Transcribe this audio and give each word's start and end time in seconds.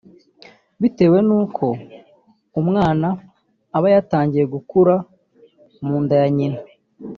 bitewe 0.81 1.17
nuko 1.27 1.65
umwana 2.61 3.07
aba 3.75 3.87
yatangiye 3.95 4.45
gukura 4.53 4.93
mu 5.85 5.95
nda 6.03 6.15
ya 6.21 6.27
nyina 6.37 6.59